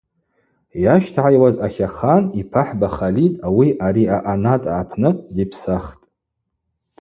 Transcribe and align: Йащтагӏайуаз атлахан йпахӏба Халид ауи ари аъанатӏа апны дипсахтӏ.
Йащтагӏайуаз 0.83 1.55
атлахан 1.67 2.23
йпахӏба 2.41 2.87
Халид 2.95 3.33
ауи 3.47 3.69
ари 3.85 4.05
аъанатӏа 4.15 4.71
апны 4.81 5.09
дипсахтӏ. 5.35 6.05